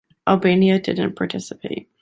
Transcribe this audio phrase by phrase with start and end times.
[0.25, 1.87] Albania didn’t participate.